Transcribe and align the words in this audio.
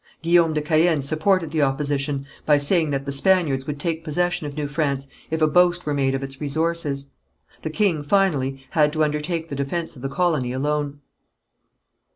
Guillaume 0.23 0.55
de 0.55 0.63
Caën 0.63 1.03
supported 1.03 1.51
the 1.51 1.61
opposition 1.61 2.25
by 2.43 2.57
saying 2.57 2.89
that 2.89 3.05
the 3.05 3.11
Spaniards 3.11 3.67
would 3.67 3.79
take 3.79 4.03
possession 4.03 4.47
of 4.47 4.55
New 4.57 4.65
France, 4.65 5.05
if 5.29 5.43
a 5.43 5.47
boast 5.47 5.85
were 5.85 5.93
made 5.93 6.15
of 6.15 6.23
its 6.23 6.41
resources. 6.41 7.11
The 7.61 7.69
king, 7.69 8.01
finally, 8.01 8.65
had 8.71 8.91
to 8.93 9.03
undertake 9.03 9.49
the 9.49 9.55
defence 9.55 9.95
of 9.95 10.01
the 10.01 10.09
colony 10.09 10.53
alone. 10.53 11.01